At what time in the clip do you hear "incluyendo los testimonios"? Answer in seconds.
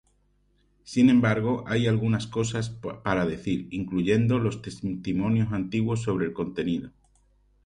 3.69-5.51